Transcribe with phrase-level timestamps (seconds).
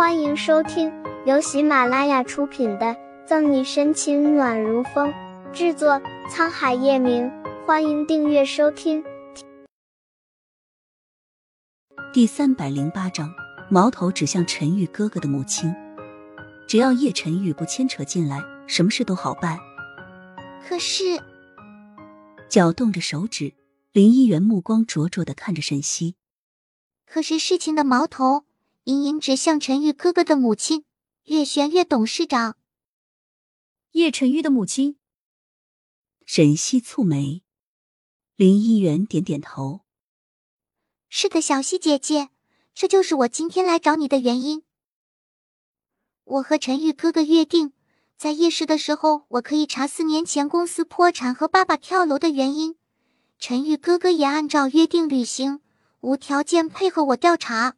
[0.00, 0.90] 欢迎收听
[1.26, 2.86] 由喜马拉雅出品的
[3.26, 5.12] 《赠你深情暖如风》，
[5.52, 7.30] 制作沧海夜明。
[7.66, 9.04] 欢迎订阅收听。
[12.14, 13.30] 第三百零八章，
[13.68, 15.70] 矛头指向陈玉哥哥的母亲。
[16.66, 19.58] 只要叶晨玉不牵扯进来，什么事都好办。
[20.66, 21.20] 可是，
[22.48, 23.52] 搅动着手指，
[23.92, 26.14] 林一元目光灼灼的看着沈西。
[27.04, 28.44] 可是事情的矛头。
[28.90, 30.84] 隐隐指向陈玉哥哥的母亲
[31.26, 32.56] 叶璇叶董事长。
[33.92, 34.96] 叶晨玉的母亲
[36.26, 37.44] 沈西蹙眉，
[38.34, 39.82] 林一元点点头。
[41.08, 42.30] 是的，小溪姐姐，
[42.74, 44.64] 这就是我今天来找你的原因。
[46.24, 47.72] 我和陈玉哥哥约定，
[48.16, 52.76] 在夜市的时候，我可以查四年前公司破产和爸爸跳楼的原因。
[53.38, 55.60] 陈玉哥哥也按照约定履行，
[56.00, 57.76] 无条件配合我调查。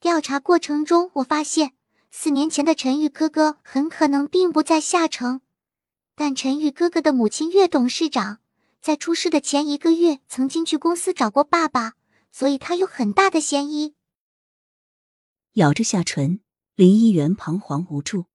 [0.00, 1.72] 调查过程中，我发现
[2.10, 5.40] 四年前的陈玉哥哥很可能并不在下城，
[6.14, 8.40] 但陈玉哥哥的母亲岳董事长
[8.80, 11.94] 在出事的前一个月曾经去公司找过爸爸，
[12.30, 13.94] 所以他有很大的嫌疑。
[15.54, 16.40] 咬着下唇，
[16.74, 18.26] 林一元彷徨无助。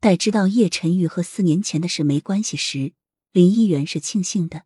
[0.00, 2.94] 待知道叶晨玉和四年前的事没关系时，
[3.32, 4.60] 林一元是庆幸的；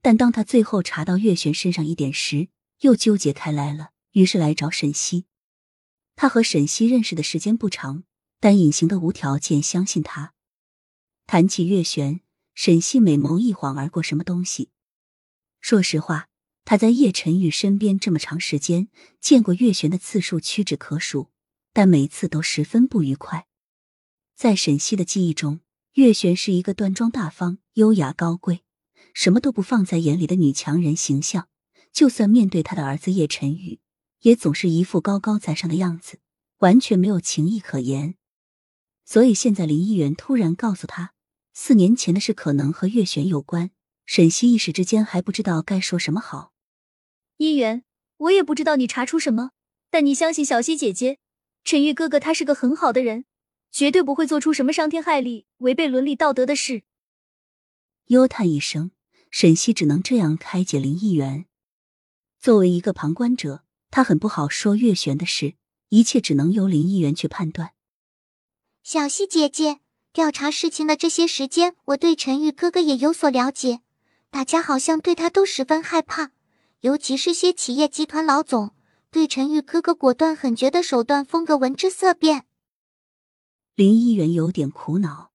[0.00, 2.48] 但当他最后查到岳璇身上一点时，
[2.80, 5.26] 又纠结开来了，于是来找沈西。
[6.20, 8.02] 他和沈西认识的时间不长，
[8.40, 10.34] 但隐形的无条件相信他。
[11.28, 12.22] 谈起月璇，
[12.56, 14.70] 沈西美眸一晃而过，什么东西？
[15.60, 16.28] 说实话，
[16.64, 18.88] 他在叶晨玉身边这么长时间，
[19.20, 21.30] 见过月璇的次数屈指可数，
[21.72, 23.46] 但每次都十分不愉快。
[24.34, 25.60] 在沈西的记忆中，
[25.92, 28.64] 月璇是一个端庄大方、优雅高贵、
[29.14, 31.48] 什么都不放在眼里的女强人形象。
[31.92, 33.78] 就算面对他的儿子叶晨宇。
[34.20, 36.20] 也总是一副高高在上的样子，
[36.58, 38.16] 完全没有情义可言。
[39.04, 41.14] 所以现在林议员突然告诉他，
[41.54, 43.70] 四年前的事可能和月璇有关，
[44.04, 46.52] 沈西一时之间还不知道该说什么好。
[47.36, 47.84] 议员，
[48.16, 49.52] 我也不知道你查出什么，
[49.90, 51.18] 但你相信小溪姐姐，
[51.64, 53.24] 陈玉哥哥他是个很好的人，
[53.70, 56.82] 绝对不会做出什么伤天害理、违背伦理道德的事。
[58.06, 58.90] 幽叹一声，
[59.30, 61.46] 沈西只能这样开解林议员。
[62.40, 63.64] 作为一个旁观者。
[63.90, 65.54] 他很不好说月璇的事，
[65.88, 67.72] 一切只能由林议员去判断。
[68.82, 69.80] 小溪姐姐，
[70.12, 73.80] 调查事情的这些时间，我对陈玉哥哥也有所了解。
[74.30, 76.32] 大家好像对他都十分害怕，
[76.80, 78.74] 尤其是些企业集团老总，
[79.10, 82.44] 对陈玉哥哥果断狠绝的手段风格闻之色变。
[83.74, 85.30] 林议员有点苦恼，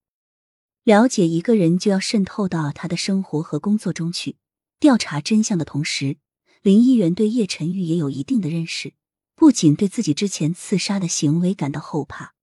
[0.83, 4.37] 了解一个人就要渗透到他的生活和工作中去，
[4.79, 6.17] 调查真相的同时。
[6.63, 8.93] 林议员对叶晨玉也有一定的认识，
[9.35, 12.35] 不仅对自己之前刺杀的行为感到后怕，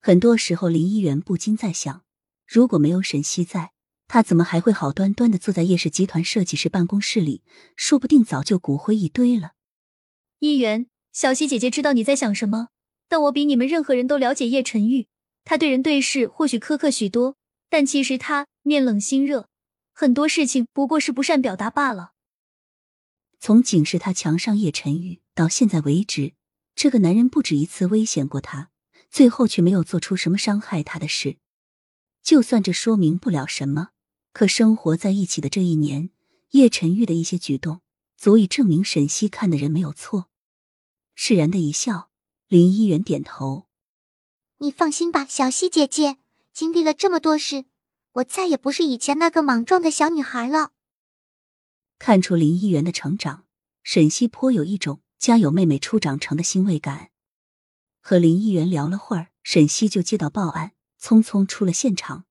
[0.00, 2.04] 很多时候林议员不禁在想，
[2.46, 3.72] 如果没有沈西在，
[4.08, 7.42] 他怎么还会好端端的坐在叶氏集团设计师办公室里？
[7.76, 9.52] 说不定早就骨灰一堆了。
[10.38, 12.68] 议员，小溪姐姐知道你在想什么，
[13.10, 15.06] 但我比你们任何人都了解叶晨玉，
[15.44, 17.36] 他对人对事或许苛刻许多，
[17.68, 19.50] 但其实他面冷心热，
[19.92, 22.12] 很多事情不过是不善表达罢了。
[23.44, 26.32] 从警示他墙上叶晨玉到现在为止，
[26.74, 28.70] 这个男人不止一次危险过他，
[29.10, 31.36] 最后却没有做出什么伤害他的事。
[32.22, 33.90] 就算这说明不了什么，
[34.32, 36.08] 可生活在一起的这一年，
[36.52, 37.82] 叶晨玉的一些举动
[38.16, 40.30] 足以证明沈西看的人没有错。
[41.14, 42.08] 释然的一笑，
[42.48, 43.66] 林一元点头
[44.60, 46.16] ：“你放心吧，小溪姐姐，
[46.54, 47.66] 经历了这么多事，
[48.12, 50.70] 我再也不是以前那个莽撞的小女孩了。”
[51.98, 53.44] 看出林一元的成长，
[53.82, 57.10] 沈西颇有一种家有妹妹初长成的欣慰感。
[58.00, 62.26] 和林一元聊了会儿，沈西就接到报案，匆匆出了现场。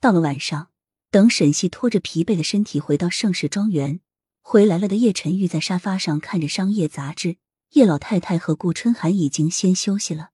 [0.00, 0.70] 到了晚上，
[1.10, 4.00] 等沈西拖着疲惫的身体回到盛世庄园，
[4.40, 7.38] 回来了的叶晨玉在沙发上看着商业杂志。
[7.70, 10.30] 叶老太太和顾春寒已经先休息了。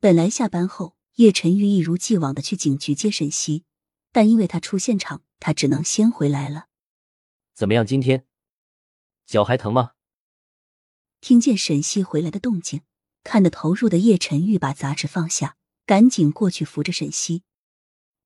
[0.00, 3.62] 本来下班后，叶晨玉一如既往的去警局接沈西，
[4.10, 6.66] 但因为他出现场，他只能先回来了。
[7.54, 7.86] 怎么样？
[7.86, 8.26] 今天
[9.26, 9.92] 脚还疼吗？
[11.20, 12.82] 听见沈西回来的动静，
[13.22, 15.56] 看得投入的叶晨玉把杂志放下，
[15.86, 17.44] 赶紧过去扶着沈西，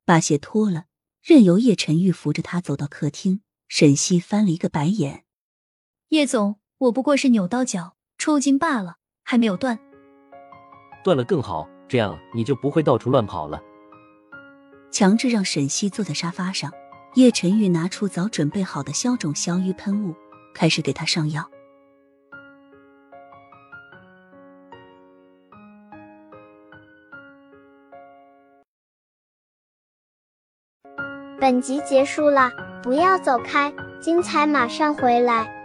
[0.05, 0.87] 把鞋脱了，
[1.23, 3.43] 任由叶晨玉扶着他走到客厅。
[3.69, 5.25] 沈西翻了一个白眼
[6.11, 9.79] ：“叶总，我不过是扭到脚抽筋罢了，还没有断。
[11.02, 13.61] 断了更好，这样你就不会到处乱跑了。”
[14.93, 16.72] 强制让沈西坐在沙发上。
[17.16, 20.14] 叶晨玉拿出早准备好的消肿消瘀喷雾，
[20.54, 21.50] 开始给他上药。
[31.40, 32.50] 本集结束了，
[32.82, 35.56] 不要走开，精彩马上回来。